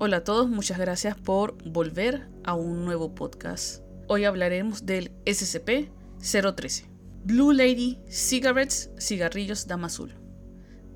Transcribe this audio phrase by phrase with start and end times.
[0.00, 3.82] Hola a todos, muchas gracias por volver a un nuevo podcast.
[4.06, 6.84] Hoy hablaremos del SCP-013.
[7.24, 10.14] Blue Lady Cigarettes, cigarrillos dama azul.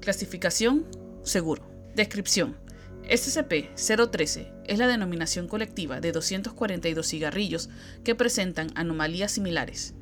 [0.01, 0.87] Clasificación,
[1.25, 1.69] seguro.
[1.97, 2.57] Descripción.
[3.09, 7.71] SCP-013 es la denominación colectiva de 242 cigarrillos
[8.05, 9.95] que presentan anomalías similares.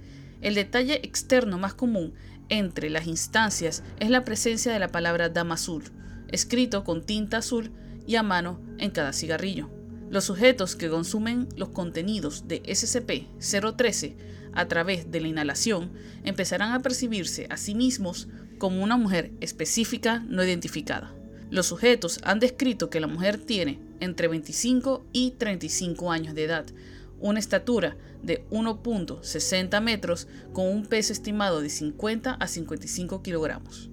[0.42, 2.12] El detalle externo más común
[2.50, 5.84] entre las instancias es la presencia de la palabra dama azul,
[6.28, 7.72] escrito con tinta azul
[8.10, 9.70] y a mano en cada cigarrillo.
[10.10, 14.16] Los sujetos que consumen los contenidos de SCP-013
[14.52, 15.92] a través de la inhalación
[16.24, 18.26] empezarán a percibirse a sí mismos
[18.58, 21.14] como una mujer específica no identificada.
[21.50, 26.66] Los sujetos han descrito que la mujer tiene entre 25 y 35 años de edad,
[27.20, 33.88] una estatura de 1.60 metros con un peso estimado de 50 a 55 kilogramos.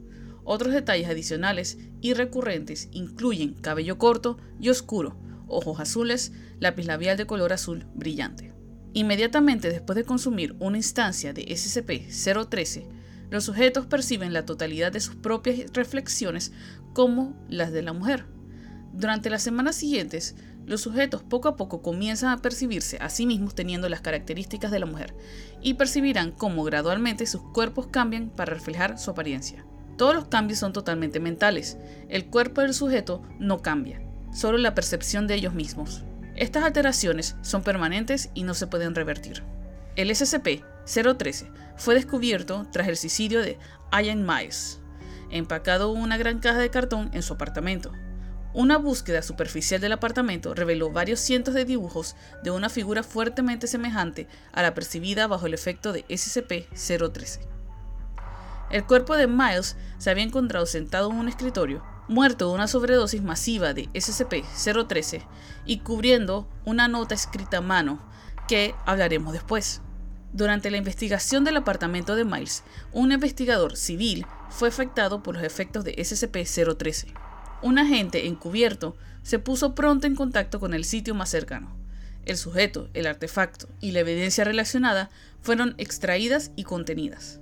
[0.50, 7.26] Otros detalles adicionales y recurrentes incluyen cabello corto y oscuro, ojos azules, lápiz labial de
[7.26, 8.54] color azul brillante.
[8.94, 12.88] Inmediatamente después de consumir una instancia de SCP-013,
[13.30, 16.54] los sujetos perciben la totalidad de sus propias reflexiones
[16.94, 18.24] como las de la mujer.
[18.94, 23.54] Durante las semanas siguientes, los sujetos poco a poco comienzan a percibirse a sí mismos
[23.54, 25.14] teniendo las características de la mujer
[25.62, 29.66] y percibirán cómo gradualmente sus cuerpos cambian para reflejar su apariencia.
[29.98, 31.78] Todos los cambios son totalmente mentales.
[32.08, 34.00] El cuerpo del sujeto no cambia,
[34.32, 36.04] solo la percepción de ellos mismos.
[36.36, 39.44] Estas alteraciones son permanentes y no se pueden revertir.
[39.96, 43.58] El SCP-013 fue descubierto tras el suicidio de
[43.92, 44.80] Ian Miles,
[45.32, 47.92] empacado en una gran caja de cartón en su apartamento.
[48.54, 54.28] Una búsqueda superficial del apartamento reveló varios cientos de dibujos de una figura fuertemente semejante
[54.52, 57.57] a la percibida bajo el efecto de SCP-013.
[58.70, 63.22] El cuerpo de Miles se había encontrado sentado en un escritorio, muerto de una sobredosis
[63.22, 65.26] masiva de SCP-013
[65.66, 68.00] y cubriendo una nota escrita a mano
[68.48, 69.82] que hablaremos después.
[70.34, 75.86] Durante la investigación del apartamento de Miles, un investigador civil fue afectado por los efectos
[75.86, 77.14] de SCP-013.
[77.62, 81.76] Un agente encubierto se puso pronto en contacto con el sitio más cercano.
[82.26, 85.10] El sujeto, el artefacto y la evidencia relacionada
[85.42, 87.40] fueron extraídas y contenidas.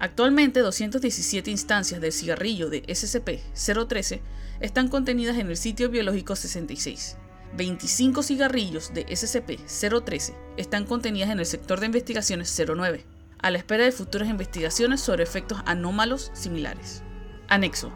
[0.00, 4.22] Actualmente 217 instancias del cigarrillo de SCP-013
[4.60, 7.18] están contenidas en el sitio biológico 66.
[7.54, 13.04] 25 cigarrillos de SCP-013 están contenidas en el sector de investigaciones 09,
[13.42, 17.02] a la espera de futuras investigaciones sobre efectos anómalos similares.
[17.48, 17.92] Anexo.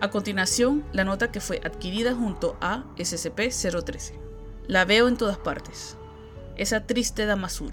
[0.00, 4.14] A continuación, la nota que fue adquirida junto a SCP-013.
[4.66, 5.96] La veo en todas partes.
[6.56, 7.72] Esa triste dama azul.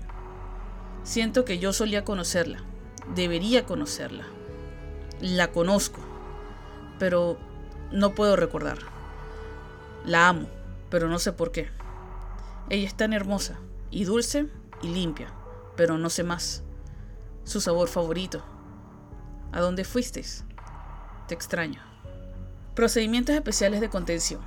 [1.03, 2.63] Siento que yo solía conocerla,
[3.15, 4.25] debería conocerla.
[5.19, 5.99] La conozco,
[6.99, 7.37] pero
[7.91, 8.79] no puedo recordar.
[10.05, 10.47] La amo,
[10.89, 11.69] pero no sé por qué.
[12.69, 14.47] Ella es tan hermosa, y dulce,
[14.81, 15.33] y limpia,
[15.75, 16.63] pero no sé más.
[17.43, 18.43] Su sabor favorito.
[19.51, 20.23] ¿A dónde fuiste?
[21.27, 21.81] Te extraño.
[22.75, 24.41] Procedimientos especiales de contención.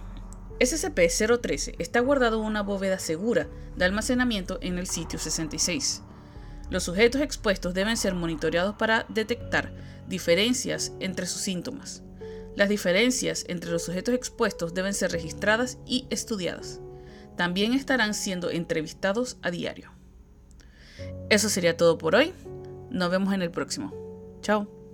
[0.61, 6.03] SCP-013 está guardado en una bóveda segura de almacenamiento en el sitio 66.
[6.75, 9.73] Los sujetos expuestos deben ser monitoreados para detectar
[10.09, 12.03] diferencias entre sus síntomas.
[12.57, 16.81] Las diferencias entre los sujetos expuestos deben ser registradas y estudiadas.
[17.37, 19.93] También estarán siendo entrevistados a diario.
[21.31, 22.33] Eso sería todo por hoy.
[22.91, 23.95] Nos vemos en el próximo.
[24.43, 24.75] Chao.